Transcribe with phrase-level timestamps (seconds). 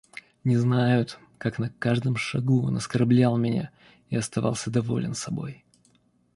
[0.43, 3.69] Не знают, как на каждом шагу он оскорблял меня
[4.09, 5.63] и оставался доволен собой.